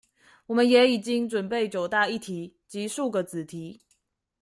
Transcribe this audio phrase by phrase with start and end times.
[0.47, 3.81] 我們也已經準備九大議題及數個子題